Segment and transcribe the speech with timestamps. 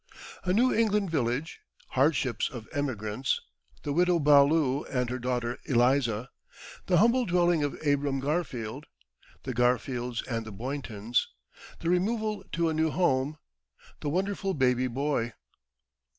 [0.45, 3.39] A New England Village Hardships of Emigrants
[3.83, 6.29] The Widow Ballou and her Daughter Eliza
[6.87, 8.87] The Humble Dwelling of Abram Garfield
[9.43, 11.27] The Garfields and the Boyntons
[11.81, 13.37] The Removal to a New Home
[13.99, 15.33] The Wonderful Baby Boy.